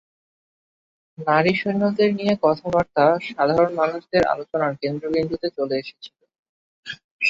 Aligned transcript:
নারী 1.17 1.51
সৈন্যদের 1.55 2.09
নিয়ে 2.19 2.33
কথাবার্তা 2.43 3.05
সাধারণ 3.27 3.71
মানুষদের 3.75 4.23
আলোচনার 4.33 4.73
কেন্দ্রবিন্দুতে 4.81 5.47
চলে 5.57 5.75
এসেছিলো। 5.81 6.23